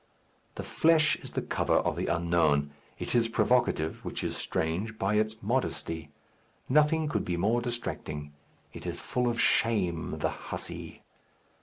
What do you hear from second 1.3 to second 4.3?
cover of the unknown. It is provocative (which